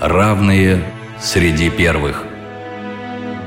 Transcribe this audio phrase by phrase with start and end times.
[0.00, 0.84] Равные
[1.20, 2.22] среди первых.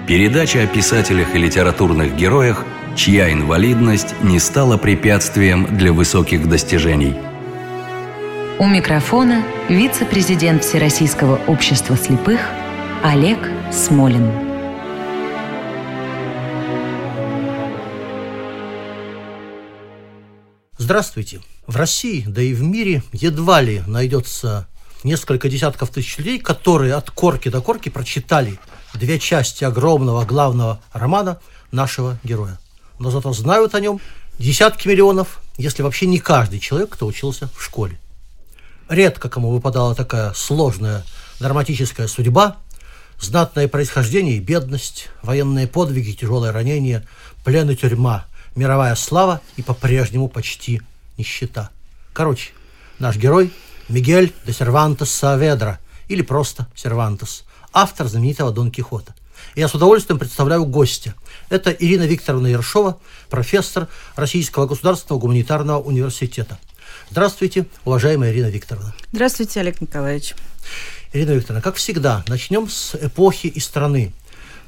[0.06, 7.16] Передача о писателях и литературных героях, чья инвалидность не стала препятствием для высоких достижений.
[8.60, 12.42] У микрофона вице-президент Всероссийского общества слепых
[13.02, 13.40] Олег
[13.72, 14.30] Смолин.
[20.78, 21.40] Здравствуйте.
[21.66, 24.68] В России, да и в мире едва ли найдется
[25.04, 28.60] несколько десятков тысяч людей, которые от корки до корки прочитали
[28.94, 31.40] две части огромного главного романа
[31.72, 32.60] нашего героя.
[33.00, 34.00] Но зато знают о нем
[34.38, 37.98] десятки миллионов, если вообще не каждый человек, кто учился в школе.
[38.90, 41.04] Редко кому выпадала такая сложная
[41.40, 42.58] драматическая судьба,
[43.20, 47.08] знатное происхождение и бедность, военные подвиги, тяжелое ранение,
[47.44, 50.82] плен и тюрьма, мировая слава и по-прежнему почти
[51.18, 51.70] нищета.
[52.14, 52.52] Короче,
[53.00, 53.52] наш герой
[53.92, 57.44] Мигель де Сервантес Сааведра, или просто Сервантес,
[57.74, 59.14] автор знаменитого Дон Кихота.
[59.56, 61.14] Я с удовольствием представляю гостя.
[61.50, 66.58] Это Ирина Викторовна Ершова, профессор Российского государственного гуманитарного университета.
[67.10, 68.94] Здравствуйте, уважаемая Ирина Викторовна.
[69.12, 70.36] Здравствуйте, Олег Николаевич.
[71.12, 74.14] Ирина Викторовна, как всегда, начнем с эпохи и страны.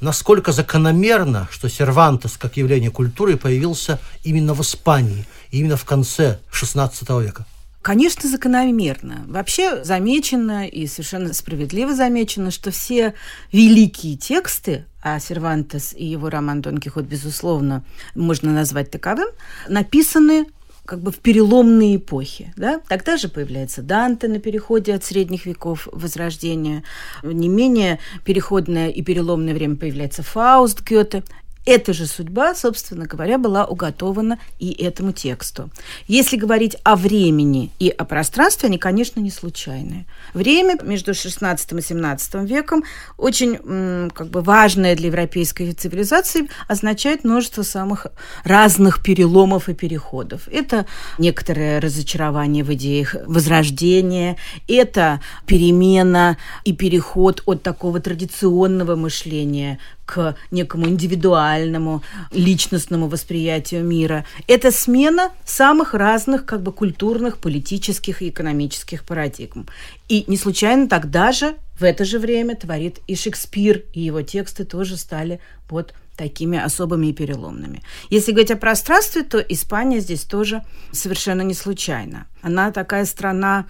[0.00, 7.22] Насколько закономерно, что Сервантес как явление культуры появился именно в Испании, именно в конце XVI
[7.22, 7.46] века?
[7.84, 9.26] Конечно, закономерно.
[9.26, 13.12] Вообще замечено и совершенно справедливо замечено, что все
[13.52, 19.28] великие тексты, а Сервантес и его роман «Дон Кихот», безусловно, можно назвать таковым,
[19.68, 20.46] написаны
[20.86, 22.54] как бы в переломные эпохи.
[22.56, 22.80] Да?
[22.88, 26.84] Тогда же появляется Данте на переходе от средних веков Возрождения.
[27.22, 31.22] Не менее переходное и переломное время появляется Фауст Гёте.
[31.66, 35.70] Эта же судьба, собственно говоря, была уготована и этому тексту.
[36.06, 40.04] Если говорить о времени и о пространстве, они, конечно, не случайные.
[40.34, 42.84] Время между XVI и XVII веком
[43.16, 48.08] очень как бы важное для европейской цивилизации означает множество самых
[48.44, 50.48] разных переломов и переходов.
[50.48, 50.84] Это
[51.18, 54.36] некоторое разочарование в идеях возрождения,
[54.68, 61.53] это перемена и переход от такого традиционного мышления к некому индивидуальному
[62.32, 64.24] личностному восприятию мира.
[64.46, 69.66] Это смена самых разных как бы культурных, политических и экономических парадигм.
[70.08, 74.64] И не случайно тогда же, в это же время, творит и Шекспир, и его тексты
[74.64, 77.82] тоже стали вот такими особыми и переломными.
[78.10, 82.26] Если говорить о пространстве, то Испания здесь тоже совершенно не случайно.
[82.42, 83.66] Она такая страна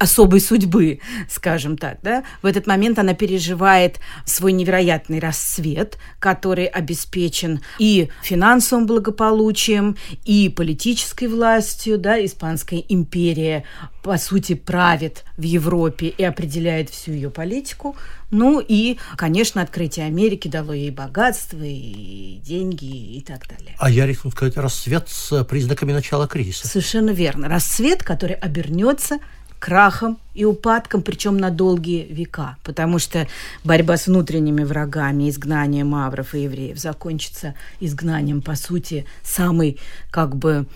[0.00, 7.60] особой судьбы, скажем так, да, в этот момент она переживает свой невероятный расцвет, который обеспечен
[7.78, 13.64] и финансовым благополучием, и политической властью, да, Испанская империя,
[14.02, 17.94] по сути, правит в Европе и определяет всю ее политику.
[18.30, 23.76] Ну и, конечно, открытие Америки дало ей богатство и деньги и так далее.
[23.78, 26.66] А я рискну сказать, расцвет с признаками начала кризиса.
[26.66, 27.48] Совершенно верно.
[27.48, 29.18] Расцвет, который обернется
[29.60, 33.26] крахом и упадком, причем на долгие века, потому что
[33.64, 39.78] борьба с внутренними врагами, изгнанием мавров и евреев закончится изгнанием, по сути, самой
[40.10, 40.66] как бы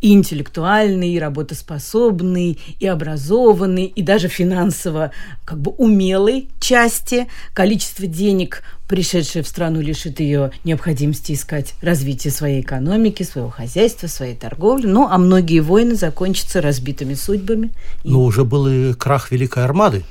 [0.00, 5.10] интеллектуальный, работоспособный, и образованный, и даже финансово
[5.44, 7.26] как бы умелой части.
[7.52, 14.36] Количество денег, пришедшее в страну, лишит ее необходимости искать развитие своей экономики, своего хозяйства, своей
[14.36, 14.86] торговли.
[14.86, 17.70] Ну, а многие войны закончатся разбитыми судьбами.
[18.04, 20.04] Но уже был и крах Великой Армады.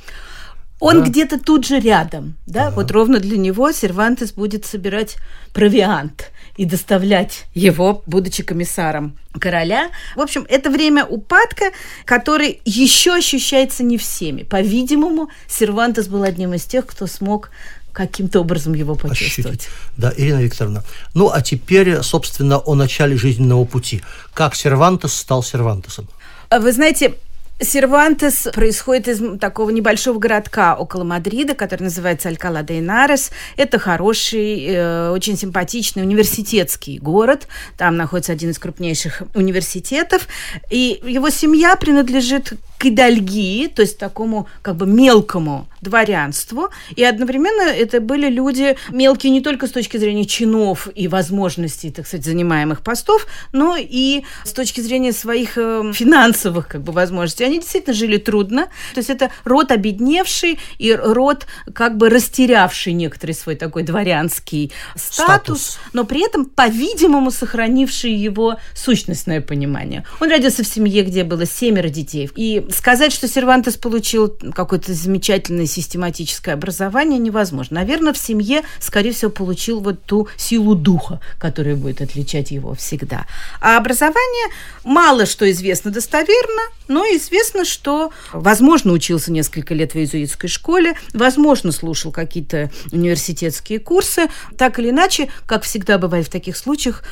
[0.80, 1.10] Он да.
[1.10, 2.76] где-то тут же рядом, да, ага.
[2.76, 5.18] вот ровно для него Сервантес будет собирать
[5.52, 9.90] провиант и доставлять его, будучи комиссаром короля.
[10.16, 11.72] В общем, это время упадка,
[12.06, 14.44] который еще ощущается не всеми.
[14.44, 17.50] По-видимому, Сервантес был одним из тех, кто смог
[17.92, 19.62] каким-то образом его почувствовать.
[19.62, 19.70] Ощутить.
[19.98, 20.84] Да, Ирина Викторовна.
[21.14, 24.02] Ну, а теперь, собственно, о начале жизненного пути.
[24.34, 26.08] Как Сервантес стал Сервантесом?
[26.52, 27.16] Вы знаете,
[27.62, 33.32] Сервантес происходит из такого небольшого городка около Мадрида, который называется Алькала де Инарес.
[33.58, 37.48] Это хороший, э, очень симпатичный университетский город.
[37.78, 40.28] Там находится один из крупнейших университетов.
[40.72, 46.70] И его семья принадлежит к идальгии, то есть такому как бы мелкому дворянству.
[46.96, 52.08] И одновременно это были люди мелкие не только с точки зрения чинов и возможностей, так
[52.08, 57.49] сказать, занимаемых постов, но и с точки зрения своих э, финансовых как бы возможностей.
[57.50, 58.66] Они действительно жили трудно.
[58.94, 65.62] То есть это род обедневший и род как бы растерявший некоторый свой такой дворянский статус,
[65.62, 65.80] статус.
[65.94, 70.06] но при этом, по-видимому, сохранивший его сущностное понимание.
[70.20, 72.30] Он родился в семье, где было семеро детей.
[72.36, 77.80] И сказать, что Сервантес получил какое-то замечательное систематическое образование, невозможно.
[77.80, 83.26] Наверное, в семье, скорее всего, получил вот ту силу духа, которая будет отличать его всегда.
[83.62, 84.54] А образование
[84.84, 91.72] мало что известно достоверно, но известно, что, возможно, учился несколько лет в иезуитской школе, возможно,
[91.72, 94.28] слушал какие-то университетские курсы.
[94.58, 97.04] Так или иначе, как всегда бывает в таких случаях,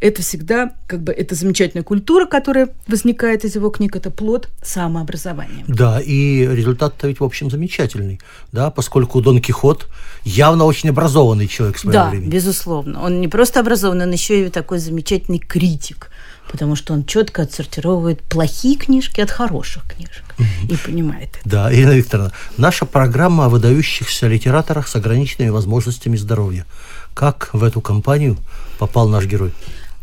[0.00, 5.64] это всегда как бы это замечательная культура, которая возникает из его книг, это плод самообразования.
[5.68, 9.88] Да, и результат-то ведь, в общем, замечательный, да, поскольку Дон Кихот
[10.24, 12.30] явно очень образованный человек своего да, времени.
[12.30, 13.02] Да, безусловно.
[13.02, 16.09] Он не просто образованный, он еще и такой замечательный критик,
[16.50, 20.24] потому что он четко отсортировывает плохие книжки от хороших книжек
[20.68, 21.48] и понимает это.
[21.48, 26.66] Да, Ирина Викторовна, наша программа о выдающихся литераторах с ограниченными возможностями здоровья.
[27.14, 28.36] Как в эту компанию
[28.78, 29.52] попал наш герой?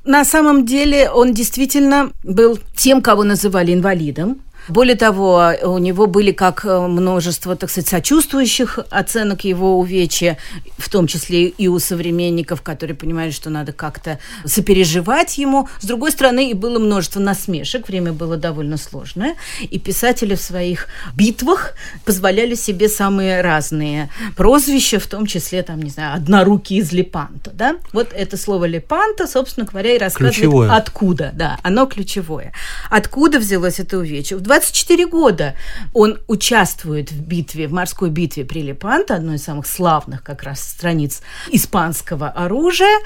[0.05, 4.37] На самом деле он действительно был тем, кого называли инвалидом.
[4.67, 10.37] Более того, у него были как э, множество, так сказать, сочувствующих оценок его увечья,
[10.77, 15.67] в том числе и у современников, которые понимали, что надо как-то сопереживать ему.
[15.79, 20.87] С другой стороны, и было множество насмешек, время было довольно сложное, и писатели в своих
[21.15, 21.73] битвах
[22.05, 27.77] позволяли себе самые разные прозвища, в том числе, там, не знаю, однорукий из Лепанто, да?
[27.93, 30.75] Вот это слово Лепанто, собственно говоря, и рассказывает, ключевое.
[30.75, 32.53] откуда, да, оно ключевое.
[32.89, 34.37] Откуда взялось это увечье?
[34.37, 35.55] В 24 года
[35.93, 40.61] он участвует в битве, в морской битве при Лепанто, одной из самых славных как раз
[40.61, 41.21] страниц
[41.51, 42.99] испанского оружия,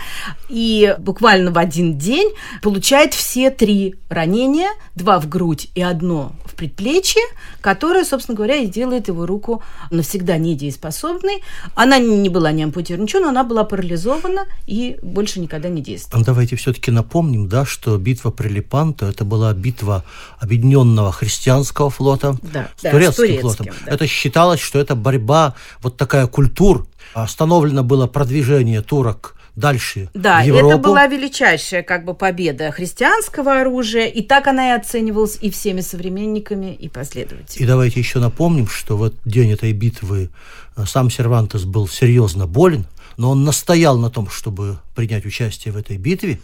[0.48, 2.32] и буквально в один день
[2.62, 7.22] получает все три ранения, два в грудь и одно в предплечье,
[7.60, 11.44] которое, собственно говоря, и делает его руку навсегда недееспособной.
[11.76, 16.26] Она не была не ампутирована, ничего, но она была парализована и больше никогда не действовала.
[16.26, 20.06] Давайте все-таки напомним, да, что битва при Лепанто это была битва
[20.40, 23.66] объединенного христианского флота да, с, да, турецким с турецким флотом.
[23.66, 23.94] Да.
[23.94, 26.88] Это считалось, что это борьба, вот такая культур.
[27.14, 30.70] Остановлено было продвижение турок дальше да, в Европу.
[30.70, 35.82] это была величайшая как бы победа христианского оружия, и так она и оценивалась и всеми
[35.82, 37.64] современниками, и последователями.
[37.64, 40.30] И давайте еще напомним, что в этот день этой битвы
[40.78, 42.86] э, сам Сервантес был серьезно болен,
[43.18, 46.40] но он настоял на том, чтобы принять участие в этой битве.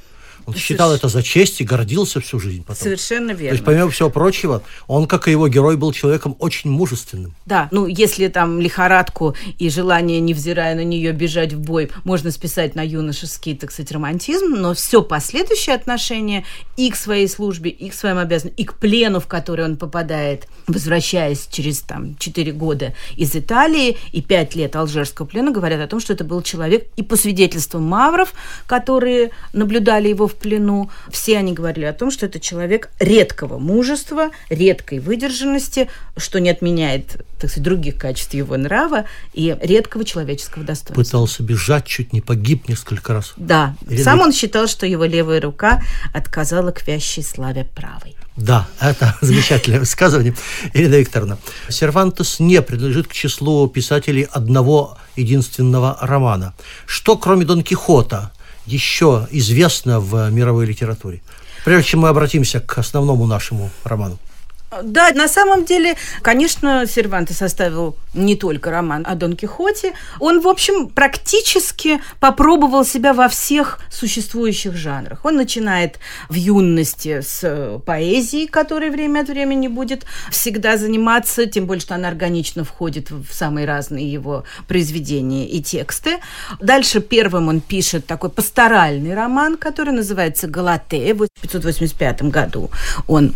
[0.48, 0.66] Он Соверш...
[0.66, 2.82] считал это за честь и гордился всю жизнь потом.
[2.82, 3.50] Совершенно верно.
[3.50, 7.36] То есть, помимо всего прочего, он, как и его герой, был человеком очень мужественным.
[7.46, 12.76] Да, ну, если там лихорадку и желание, невзирая на нее, бежать в бой, можно списать
[12.76, 16.46] на юношеский, так сказать, романтизм, но все последующее отношение
[16.78, 20.48] и к своей службе, и к своим обязанностям, и к плену, в который он попадает,
[20.68, 26.00] возвращаясь через там 4 года из Италии и 5 лет алжирского плена, говорят о том,
[26.00, 28.32] что это был человек, и по свидетельству мавров,
[28.66, 34.30] которые наблюдали его в плену, все они говорили о том, что это человек редкого мужества,
[34.50, 41.04] редкой выдержанности, что не отменяет, так сказать, других качеств его нрава и редкого человеческого достоинства.
[41.04, 43.34] Пытался бежать, чуть не погиб несколько раз.
[43.38, 44.04] Да, Ирина...
[44.04, 45.82] сам он считал, что его левая рука
[46.14, 48.16] отказала к вящей славе правой.
[48.38, 50.36] Да, это замечательное высказывание.
[50.74, 56.54] Ирина Викторовна, Сервантес не принадлежит к числу писателей одного единственного романа.
[56.86, 58.32] Что, кроме Дон Кихота,
[58.68, 61.22] еще известно в мировой литературе?
[61.66, 64.20] Прежде чем мы обратимся к основному нашему роману.
[64.84, 69.94] Да, на самом деле, конечно, Серванте составил не только роман о Дон Кихоте.
[70.20, 75.24] Он, в общем, практически попробовал себя во всех существующих жанрах.
[75.24, 81.82] Он начинает в юности с поэзии, которой время от времени будет всегда заниматься, тем более,
[81.82, 86.18] что она органично входит в самые разные его произведения и тексты.
[86.60, 91.14] Дальше первым он пишет такой пасторальный роман, который называется «Галатея».
[91.14, 92.70] В 1585 году
[93.08, 93.34] он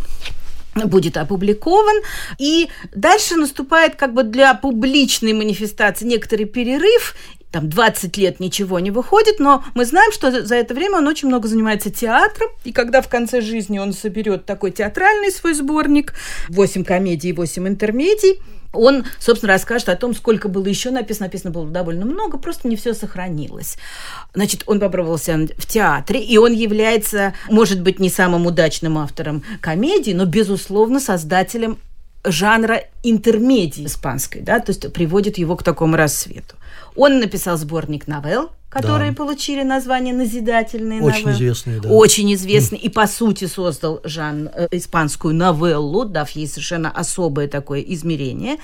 [0.75, 2.01] будет опубликован.
[2.37, 7.15] И дальше наступает как бы для публичной манифестации некоторый перерыв,
[7.51, 11.27] там 20 лет ничего не выходит, но мы знаем, что за это время он очень
[11.27, 16.13] много занимается театром, и когда в конце жизни он соберет такой театральный свой сборник,
[16.49, 18.39] 8 комедий, 8 интермедий,
[18.73, 21.27] он, собственно, расскажет о том, сколько было еще написано.
[21.27, 23.77] Написано было довольно много, просто не все сохранилось.
[24.33, 30.11] Значит, он попробовался в театре, и он является, может быть, не самым удачным автором комедии,
[30.13, 31.79] но, безусловно, создателем
[32.23, 36.55] жанра интермедии испанской, да, то есть приводит его к такому рассвету.
[36.95, 39.17] Он написал сборник новелл, которые да.
[39.17, 41.33] получили название «Назидательные Очень новеллы».
[41.33, 41.89] известные, да.
[41.89, 42.79] Очень известные.
[42.79, 48.57] И, по сути, создал Жан э, испанскую новеллу, дав ей совершенно особое такое измерение.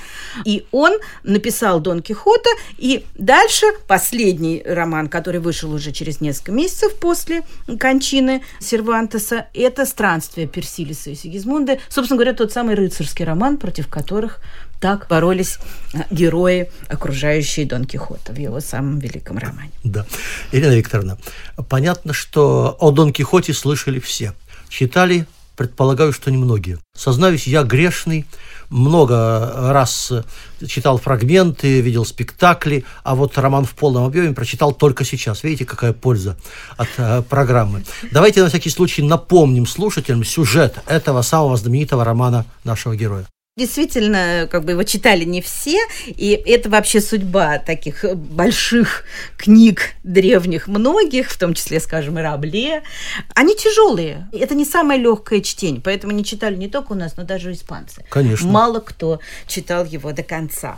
[0.46, 6.96] И он написал Дон Кихота, и дальше последний роман, который вышел уже через несколько месяцев
[6.96, 7.42] после
[7.78, 11.80] кончины Сервантеса, это «Странствие Персилиса и Сигизмунда».
[11.90, 14.40] Собственно говоря, тот самый рыцарский роман, против которых
[14.80, 15.60] так боролись
[15.94, 19.72] э, герои, окружающие Дон Кихота в его самом великом романе.
[19.84, 20.06] Да.
[20.52, 21.18] Ирина Викторовна,
[21.70, 24.34] понятно, что о Дон Кихоте слышали все.
[24.70, 26.78] Читали, предполагаю, что немногие.
[26.96, 28.26] Сознаюсь, я грешный,
[28.70, 30.12] много раз
[30.66, 35.44] читал фрагменты, видел спектакли, а вот роман в полном объеме прочитал только сейчас.
[35.44, 36.38] Видите, какая польза
[36.78, 37.84] от э, программы.
[38.12, 43.26] Давайте на всякий случай напомним слушателям сюжет этого самого знаменитого романа нашего героя.
[43.58, 49.04] Действительно, как бы его читали не все, и это вообще судьба таких больших
[49.36, 52.84] книг древних многих, в том числе, скажем, и Рабле.
[53.34, 54.30] Они тяжелые.
[54.32, 58.06] Это не самое легкое чтение, поэтому не читали не только у нас, но даже испанцы.
[58.12, 58.48] Конечно.
[58.48, 60.78] Мало кто читал его до конца.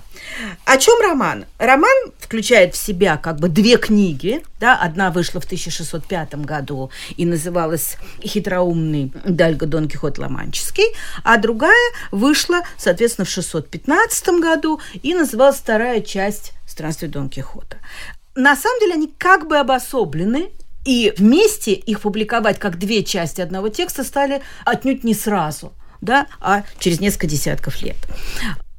[0.64, 1.44] О чем роман?
[1.58, 4.42] Роман включает в себя как бы две книги.
[4.62, 4.78] Да?
[4.78, 10.86] Одна вышла в 1605 году и называлась «Хитроумный Дальго Дон Кихот Ломанческий»,
[11.26, 17.78] а другая вышла соответственно, в 615 году, и называлась вторая часть «Странствий Дон Кихота».
[18.36, 20.52] На самом деле они как бы обособлены,
[20.86, 26.64] и вместе их публиковать как две части одного текста стали отнюдь не сразу, да, а
[26.80, 27.98] через несколько десятков лет.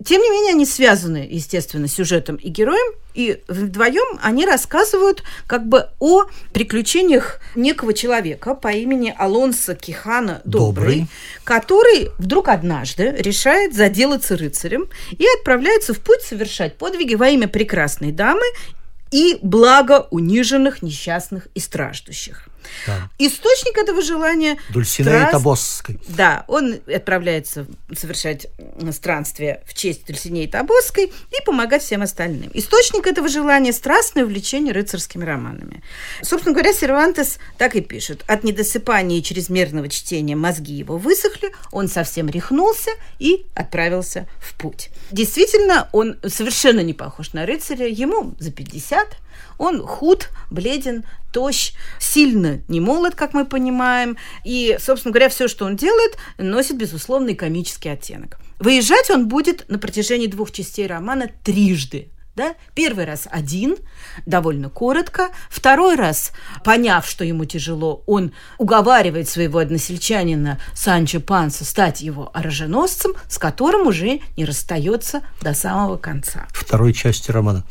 [0.05, 5.91] Тем не менее, они связаны, естественно, сюжетом и героем, и вдвоем они рассказывают как бы
[5.99, 11.07] о приключениях некого человека по имени Алонсо Кихана Добрый, Добрый,
[11.45, 18.13] который вдруг однажды решает заделаться рыцарем и отправляется в путь совершать подвиги во имя прекрасной
[18.13, 18.47] дамы
[19.11, 22.49] и благо униженных, несчастных и страждущих.
[22.87, 23.11] Да.
[23.19, 24.59] Источник этого желания...
[24.71, 25.33] Дульсинея страст...
[25.33, 25.99] Табосской.
[26.09, 28.47] Да, он отправляется совершать
[28.93, 32.51] странствие в честь Дульсинеи Табосской и помогать всем остальным.
[32.55, 35.83] Источник этого желания– страстное увлечение рыцарскими романами.
[36.23, 38.25] Собственно говоря, Сервантес так и пишет.
[38.27, 44.91] От недосыпания и чрезмерного чтения мозги его высохли, он совсем рехнулся и отправился в путь.
[45.11, 47.87] Действительно, он совершенно не похож на рыцаря.
[47.87, 49.09] Ему за 50,
[49.59, 54.17] он худ, бледен, тощ, сильно не молод, как мы понимаем.
[54.45, 58.39] И, собственно говоря, все, что он делает, носит, безусловный комический оттенок.
[58.59, 62.09] Выезжать он будет на протяжении двух частей романа трижды–
[62.41, 62.55] да?
[62.75, 63.77] Первый раз один,
[64.25, 65.29] довольно коротко.
[65.51, 66.33] Второй раз,
[66.65, 73.87] поняв, что ему тяжело, он уговаривает своего односельчанина Санчо Панса стать его оруженосцем, с которым
[73.87, 76.47] уже не расстается до самого конца.
[76.53, 77.63] Второй части романа.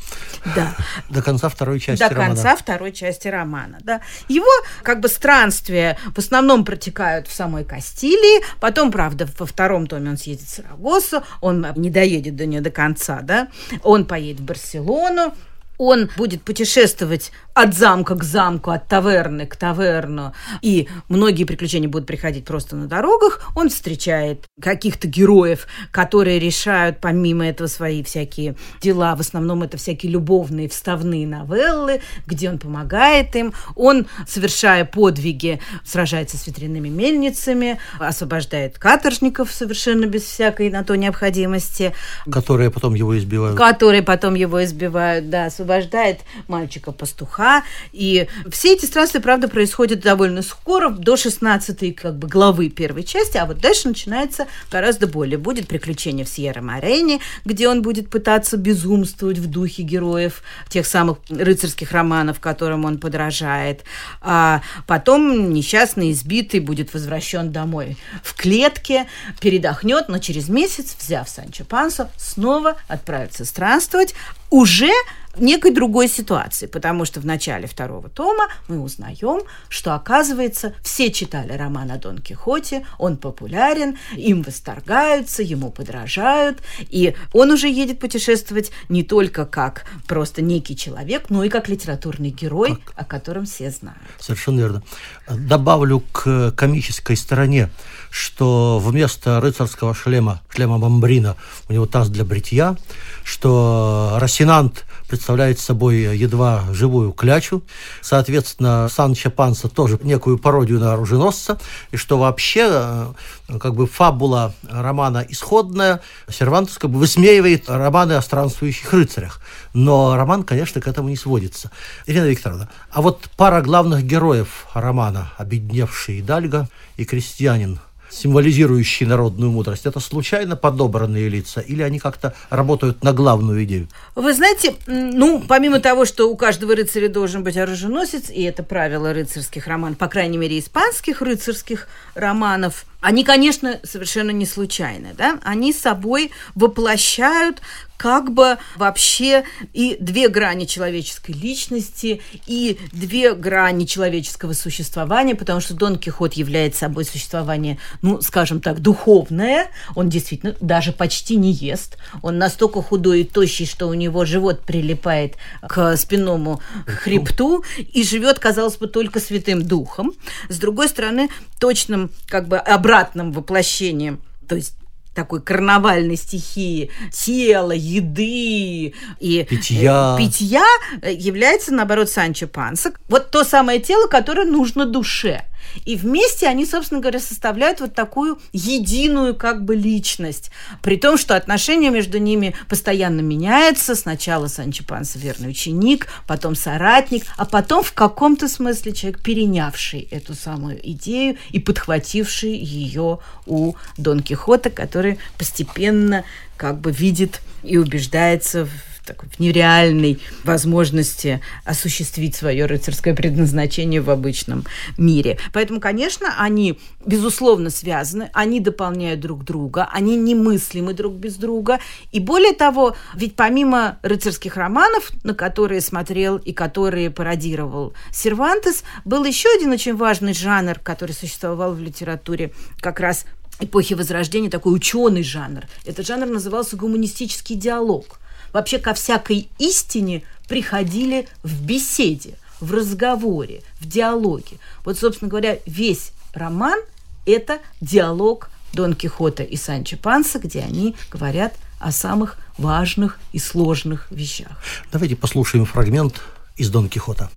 [0.55, 0.75] Да.
[1.09, 2.35] До конца второй части до романа.
[2.35, 4.01] До конца второй части романа, да.
[4.27, 4.51] Его
[4.83, 10.17] как бы странствия в основном протекают в самой Кастилии, потом, правда, во втором томе он
[10.17, 13.47] съедет в Сарагосу, он не доедет до нее до конца, да,
[13.83, 15.33] он поедет в Барселону, Барселону.
[15.77, 22.07] Он будет путешествовать от замка к замку, от таверны к таверну, и многие приключения будут
[22.07, 23.51] приходить просто на дорогах.
[23.55, 29.15] Он встречает каких-то героев, которые решают помимо этого свои всякие дела.
[29.15, 33.53] В основном это всякие любовные вставные новеллы, где он помогает им.
[33.75, 41.93] Он, совершая подвиги, сражается с ветряными мельницами, освобождает каторжников совершенно без всякой на то необходимости.
[42.31, 43.57] Которые потом его избивают.
[43.57, 47.48] Которые потом его избивают, да, освобождает мальчика-пастуха,
[47.91, 53.37] и все эти странствия, правда, происходят довольно скоро, до 16 как бы, главы первой части,
[53.37, 55.37] а вот дальше начинается гораздо более.
[55.37, 61.91] Будет приключение в Сьерра-Морене, где он будет пытаться безумствовать в духе героев тех самых рыцарских
[61.91, 63.83] романов, которым он подражает.
[64.21, 69.07] А потом несчастный, избитый, будет возвращен домой в клетке,
[69.39, 74.13] передохнет, но через месяц, взяв Санчо Пансо, снова отправится странствовать,
[74.49, 74.91] уже
[75.39, 81.53] некой другой ситуации, потому что в начале второго тома мы узнаем, что, оказывается, все читали
[81.53, 88.71] роман о Дон Кихоте, он популярен, им восторгаются, ему подражают, и он уже едет путешествовать
[88.89, 92.93] не только как просто некий человек, но и как литературный герой, как?
[92.95, 93.99] о котором все знают.
[94.19, 94.83] Совершенно верно.
[95.27, 97.69] Добавлю к комической стороне,
[98.09, 101.35] что вместо рыцарского шлема, шлема Бамбрина,
[101.67, 102.75] у него таз для бритья,
[103.23, 107.63] что Росинант представляет собой едва живую клячу.
[108.01, 111.59] Соответственно, Санчо Панса тоже некую пародию на оруженосца.
[111.91, 113.13] И что вообще, э,
[113.59, 119.41] как бы фабула романа исходная, Сервантес как бы высмеивает романы о странствующих рыцарях.
[119.73, 121.71] Но роман, конечно, к этому не сводится.
[122.05, 129.85] Ирина Викторовна, а вот пара главных героев романа «Обедневший Дальга» и «Крестьянин» символизирующие народную мудрость,
[129.85, 133.87] это случайно подобранные лица или они как-то работают на главную идею?
[134.15, 139.13] Вы знаете, ну, помимо того, что у каждого рыцаря должен быть оруженосец, и это правило
[139.13, 145.39] рыцарских романов, по крайней мере, испанских рыцарских романов, они, конечно, совершенно не случайны, да?
[145.43, 147.61] Они собой воплощают
[147.99, 155.73] как бы вообще и две грани человеческой личности, и две грани человеческого существования, потому что
[155.73, 159.67] Дон Кихот является собой существование, ну, скажем так, духовное.
[159.95, 161.97] Он действительно даже почти не ест.
[162.21, 165.35] Он настолько худой и тощий, что у него живот прилипает
[165.67, 170.13] к спинному хребту и живет, казалось бы, только святым духом.
[170.47, 171.27] С другой стороны,
[171.59, 174.73] точным как бы обратным воплощением то есть
[175.19, 180.65] такой карнавальной стихии тела, еды и питья, э, питья
[181.03, 182.93] является, наоборот, Санчо Панса.
[183.09, 185.43] Вот то самое тело, которое нужно душе.
[185.85, 190.51] И вместе они, собственно говоря, составляют вот такую единую как бы личность.
[190.81, 193.95] При том, что отношения между ними постоянно меняются.
[193.95, 200.33] Сначала Санчо Панса верный ученик, потом соратник, а потом в каком-то смысле человек, перенявший эту
[200.33, 206.23] самую идею и подхвативший ее у Дон Кихота, который постепенно
[206.57, 214.09] как бы видит и убеждается в такой, в нереальной возможности осуществить свое рыцарское предназначение в
[214.09, 214.65] обычном
[214.97, 215.37] мире.
[215.53, 221.79] Поэтому, конечно, они, безусловно, связаны, они дополняют друг друга, они немыслимы друг без друга.
[222.11, 229.23] И более того, ведь помимо рыцарских романов, на которые смотрел и которые пародировал Сервантес, был
[229.25, 233.25] еще один очень важный жанр, который существовал в литературе как раз
[233.59, 235.65] эпохи Возрождения, такой ученый жанр.
[235.85, 238.19] Этот жанр назывался гуманистический диалог
[238.53, 244.57] вообще ко всякой истине приходили в беседе, в разговоре, в диалоге.
[244.83, 246.79] Вот, собственно говоря, весь роман–
[247.25, 254.11] это диалог Дон Кихота и Санчо Панса, где они говорят о самых важных и сложных
[254.11, 254.61] вещах.
[254.91, 256.21] Давайте послушаем фрагмент
[256.57, 257.29] из Дон Кихота.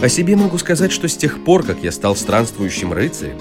[0.00, 3.40] О себе могу сказать, что с тех пор, как я стал странствующим рыцарем,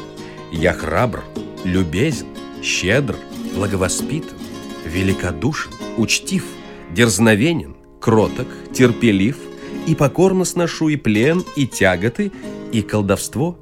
[0.51, 1.23] я храбр,
[1.63, 2.27] любезен,
[2.63, 3.15] щедр,
[3.53, 4.37] благовоспитан,
[4.87, 6.43] великодушен, учтив,
[6.93, 9.37] дерзновенен, кроток, терпелив,
[9.85, 12.31] и покорно сношу и плен, и тяготы,
[12.71, 13.57] и колдовство.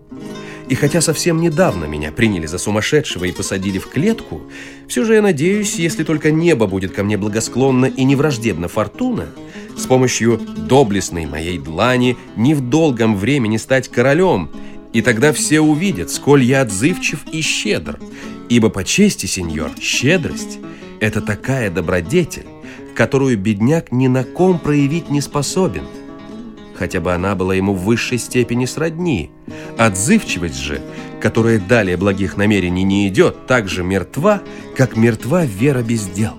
[0.67, 4.41] И хотя совсем недавно меня приняли за сумасшедшего и посадили в клетку,
[4.87, 9.27] все же я надеюсь, если только небо будет ко мне благосклонно и не враждебно фортуна,
[9.77, 14.49] с помощью доблестной моей длани не в долгом времени стать королем,
[14.91, 17.99] и тогда все увидят, сколь я отзывчив и щедр,
[18.49, 20.57] ибо по чести, сеньор, щедрость–
[20.99, 22.47] это такая добродетель,
[22.95, 25.83] которую бедняк ни на ком проявить не способен.
[26.75, 29.31] Хотя бы она была ему в высшей степени сродни.
[29.77, 30.81] Отзывчивость же,
[31.21, 34.41] которая далее благих намерений не идет, так же мертва,
[34.75, 36.33] как мертва вера без дел.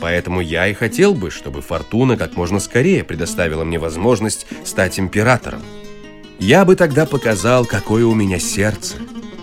[0.00, 5.60] Поэтому я и хотел бы, чтобы Фортуна как можно скорее предоставила мне возможность стать императором.
[6.38, 8.96] Я бы тогда показал, какое у меня сердце,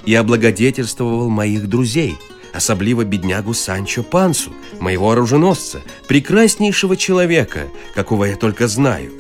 [0.06, 2.18] и облагодетельствовал моих друзей–
[2.60, 9.14] особливо беднягу Санчо Пансу, моего оруженосца, прекраснейшего человека, какого я только знаю.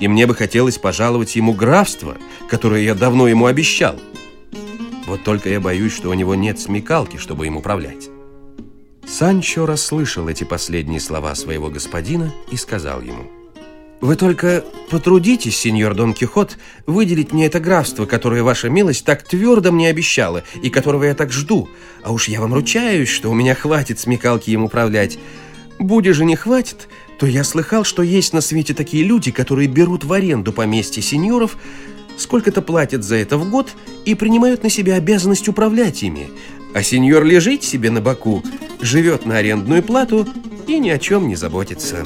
[0.00, 2.16] И мне бы хотелось пожаловать ему графство,
[2.48, 3.94] которое я давно ему обещал.
[5.06, 8.08] Вот только я боюсь, что у него нет смекалки, чтобы им управлять.
[9.06, 13.30] Санчо расслышал эти последние слова своего господина и сказал ему–
[14.02, 19.70] вы только потрудитесь, сеньор Дон Кихот, выделить мне это графство, которое ваша милость так твердо
[19.70, 21.68] мне обещала и которого я так жду.
[22.02, 25.20] А уж я вам ручаюсь, что у меня хватит смекалки им управлять.
[25.78, 30.02] Буде же не хватит, то я слыхал, что есть на свете такие люди, которые берут
[30.02, 31.56] в аренду поместье сеньоров,
[32.16, 33.70] сколько-то платят за это в год
[34.04, 36.28] и принимают на себя обязанность управлять ими.
[36.74, 38.42] А сеньор лежит себе на боку,
[38.80, 40.26] живет на арендную плату
[40.66, 42.04] и ни о чем не заботится».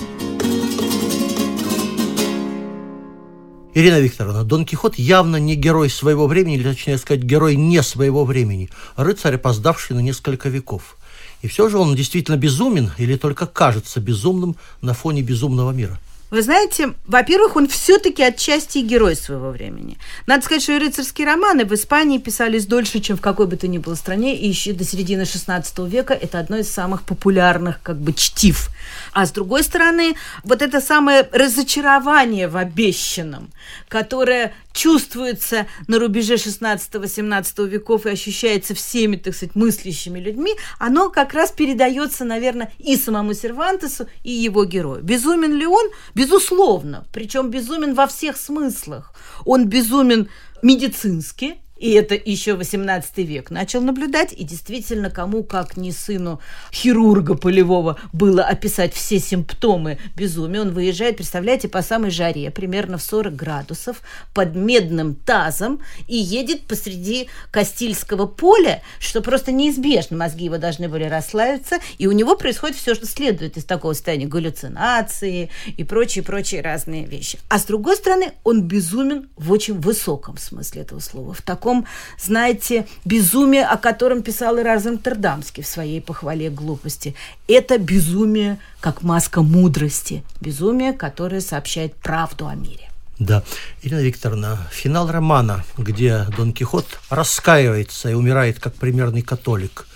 [3.77, 8.25] Ирина Викторовна, Дон Кихот явно не герой своего времени, или точнее сказать, герой не своего
[8.25, 10.97] времени, а рыцарь, опоздавший на несколько веков.
[11.43, 15.99] И все же он действительно безумен или только кажется безумным на фоне безумного мира?
[16.37, 19.97] Вы знаете, во-первых, он все-таки отчасти герой своего времени.
[20.27, 23.67] Надо сказать, что и рыцарские романы в Испании писались дольше, чем в какой бы то
[23.67, 27.97] ни было стране, и еще до середины XVI века это одно из самых популярных как
[27.97, 28.69] бы чтив.
[29.15, 33.49] А с другой стороны, вот это самое разочарование в обещанном,
[33.89, 41.33] которое чувствуется на рубеже 16-17 веков и ощущается всеми, так сказать, мыслящими людьми, оно как
[41.33, 45.03] раз передается, наверное, и самому Сервантесу, и его герою.
[45.03, 45.89] Безумен ли он?
[46.27, 47.07] Безусловно.
[47.13, 49.13] Причем безумен во всех смыслах.
[49.45, 50.29] Он безумен
[50.61, 56.41] медицински, и это еще 18 век начал наблюдать, и действительно, кому, как не сыну
[56.73, 60.63] хирурга полевого, было описать все симптомы безумия.
[60.63, 64.01] Он выезжает, представляете, по самой жаре, примерно в 40 градусов,
[64.35, 71.05] под медным тазом, и едет посреди Кастильского поля, что просто неизбежно, мозги его должны были
[71.05, 77.05] расслабиться, и у него происходит все, что следует из такого состояния, галлюцинации и прочие-прочие разные
[77.05, 77.39] вещи.
[77.49, 81.85] А с другой стороны, он безумен в очень высоком смысле этого слова, в таком таком,
[82.19, 87.15] знаете, безумии, о котором писал и Разентердамский в своей похвале глупости.
[87.49, 92.89] Это безумие как маска мудрости, безумие, которое сообщает правду о мире.
[93.19, 93.43] Да.
[93.83, 99.87] Ирина Викторовна, финал романа, где Дон Кихот раскаивается и умирает как примерный католик,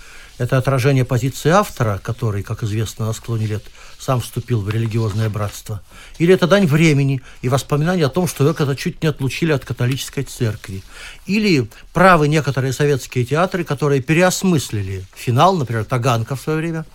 [0.41, 3.63] это отражение позиции автора, который, как известно, на склоне лет
[3.99, 5.83] сам вступил в религиозное братство?
[6.17, 10.23] Или это дань времени и воспоминания о том, что когда чуть не отлучили от католической
[10.23, 10.81] церкви?
[11.27, 16.85] Или правы некоторые советские театры, которые переосмыслили финал, например, Таганка в свое время,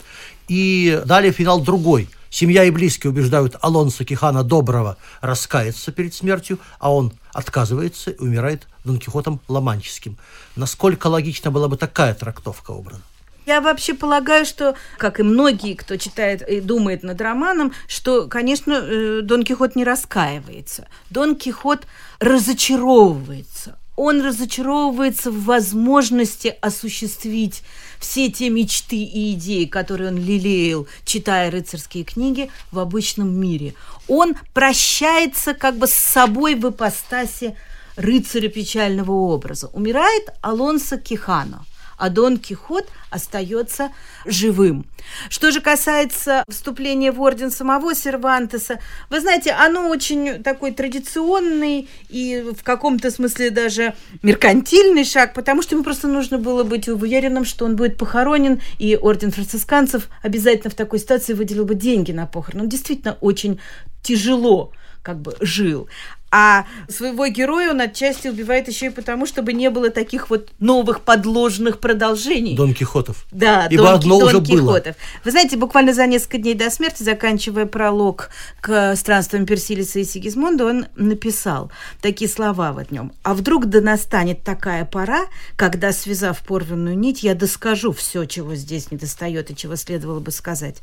[0.49, 2.09] и дали финал другой.
[2.31, 8.67] Семья и близкие убеждают Алонса Кихана Доброго раскаяться перед смертью, а он отказывается и умирает
[8.85, 10.19] Дон Кихотом Ломанческим.
[10.57, 13.03] Насколько логична была бы такая трактовка образа?
[13.47, 18.73] Я вообще полагаю, что, как и многие, кто читает и думает над романом, что, конечно,
[18.73, 20.89] э, Дон Кихот не раскаивается.
[21.11, 21.87] Дон Кихот
[22.19, 23.79] разочаровывается.
[23.95, 27.63] Он разочаровывается в возможности осуществить
[28.01, 33.75] все те мечты и идеи, которые он лелеял, читая рыцарские книги в обычном мире.
[34.09, 37.57] Он прощается как бы с собой в ипостаси
[37.95, 39.69] рыцаря печального образа.
[39.69, 41.65] Умирает Алонсо Кихано–
[41.97, 43.91] а Дон Кихот остается
[44.25, 44.87] живым.
[45.29, 48.81] Что же касается вступления в орден самого Сервантеса,
[49.11, 55.75] вы знаете, оно очень такой традиционный и в каком-то смысле даже меркантильный шаг, потому что
[55.75, 60.75] ему просто нужно было быть уверенным, что он будет похоронен, и орден францисканцев обязательно в
[60.75, 62.63] такой ситуации выделил бы деньги на похорон.
[62.63, 63.61] Он действительно очень
[64.03, 65.89] тяжело как бы жил.
[66.38, 71.01] А своего героя он отчасти убивает еще и потому, чтобы не было таких вот новых
[71.01, 72.55] подложных продолжений.
[72.55, 73.25] Дон Кихотов.
[73.31, 74.85] Да, Ибо Дон, одно Дон уже Кихотов.
[74.85, 74.94] было.
[75.25, 78.29] Вы знаете, буквально за несколько дней до смерти, заканчивая пролог
[78.61, 81.70] к странствам Персилиса и Сигизмунда, он написал
[82.03, 83.12] такие слова в нем.
[83.22, 85.22] «А вдруг да настанет такая пора,
[85.57, 90.31] когда, связав порванную нить, я доскажу все, чего здесь не достает и чего следовало бы
[90.33, 90.83] сказать.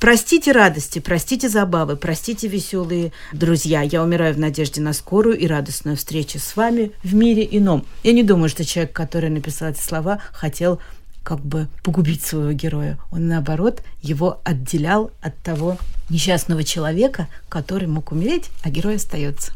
[0.00, 3.82] Простите радости, простите забавы, простите веселые друзья.
[3.82, 7.84] Я умираю в надежде надежде на скорую и радостную встречу с вами в мире ином.
[8.04, 10.78] Я не думаю, что человек, который написал эти слова, хотел
[11.24, 12.96] как бы погубить своего героя.
[13.10, 15.76] Он, наоборот, его отделял от того
[16.08, 19.50] несчастного человека, который мог умереть, а герой остается.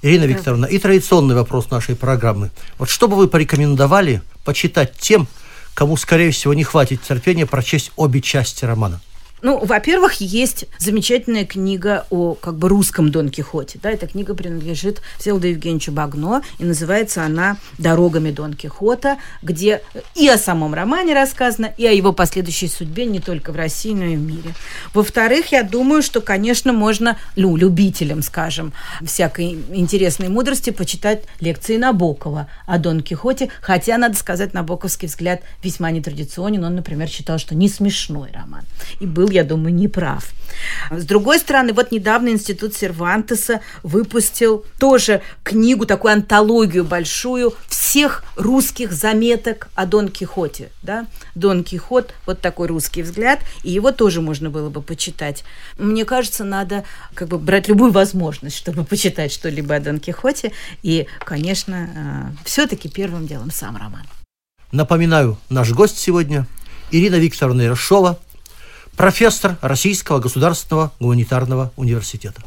[0.00, 2.50] Ирина Викторовна, и традиционный вопрос нашей программы.
[2.78, 5.28] Вот что бы вы порекомендовали почитать тем,
[5.74, 9.02] кому, скорее всего, не хватит терпения прочесть обе части романа?
[9.42, 13.78] Ну, во-первых, есть замечательная книга о как бы русском Дон Кихоте.
[13.82, 19.82] Да, эта книга принадлежит Всеволоду Евгеньевичу Багно, и называется она «Дорогами Дон Кихота», где
[20.14, 24.04] и о самом романе рассказано, и о его последующей судьбе не только в России, но
[24.04, 24.54] и в мире.
[24.92, 32.48] Во-вторых, я думаю, что, конечно, можно ну, любителям, скажем, всякой интересной мудрости почитать лекции Набокова
[32.66, 36.62] о Дон Кихоте, хотя, надо сказать, набоковский взгляд весьма нетрадиционен.
[36.62, 38.64] Он, например, считал, что не смешной роман.
[39.00, 40.30] И был я думаю, не прав.
[40.90, 48.92] С другой стороны, вот недавно Институт Сервантеса выпустил тоже книгу, такую антологию большую всех русских
[48.92, 50.70] заметок о Дон Кихоте.
[50.82, 51.06] Да?
[51.34, 55.44] Дон Кихот, вот такой русский взгляд, и его тоже можно было бы почитать.
[55.78, 61.06] Мне кажется, надо как бы брать любую возможность, чтобы почитать что-либо о Дон Кихоте, и,
[61.20, 64.06] конечно, э, все-таки первым делом сам роман.
[64.72, 66.46] Напоминаю, наш гость сегодня
[66.92, 68.18] Ирина Викторовна Ершова,
[69.00, 72.42] профессор Российского государственного гуманитарного университета.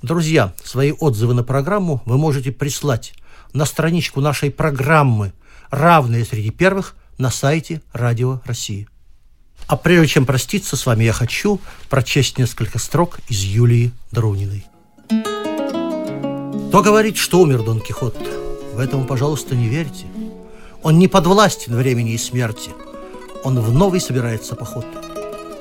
[0.00, 3.14] Друзья, свои отзывы на программу вы можете прислать
[3.52, 5.32] на страничку нашей программы
[5.70, 8.86] «Равные среди первых» на сайте Радио России.
[9.66, 14.66] А прежде чем проститься с вами, я хочу прочесть несколько строк из Юлии Друниной.
[16.68, 18.16] Кто говорит, что умер Дон Кихот?
[18.72, 20.06] В этом, пожалуйста, не верьте.
[20.84, 22.70] Он не подвластен времени и смерти.
[23.42, 24.86] Он в новый собирается поход.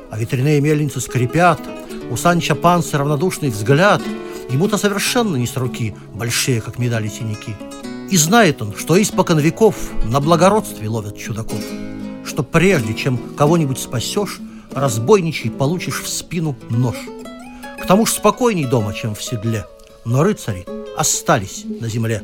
[0.09, 1.59] А ветряные мельницы скрипят,
[2.09, 4.01] у Санча Панса равнодушный взгляд.
[4.49, 7.55] Ему-то совершенно не с руки, большие, как медали синяки.
[8.09, 11.59] И знает он, что испокон веков на благородстве ловят чудаков,
[12.25, 14.39] что прежде, чем кого-нибудь спасешь,
[14.71, 16.95] разбойничий получишь в спину нож.
[17.81, 19.65] К тому ж спокойней дома, чем в седле,
[20.05, 20.65] но рыцари
[20.97, 22.23] остались на земле.